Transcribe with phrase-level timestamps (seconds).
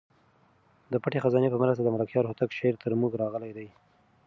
[0.91, 3.67] د پټې خزانې په مرسته د ملکیار هوتک شعر تر موږ راغلی دی.